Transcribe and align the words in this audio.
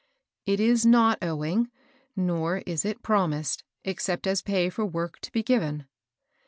^^ 0.01 0.03
It 0.51 0.59
is 0.59 0.83
not 0.83 1.19
owing; 1.21 1.69
nor 2.15 2.63
is 2.65 2.85
it 2.85 3.03
promised, 3.03 3.63
except 3.83 4.25
as 4.25 4.41
pay 4.41 4.71
for 4.71 4.83
work 4.83 5.19
to 5.19 5.31
be 5.31 5.43
given." 5.43 5.85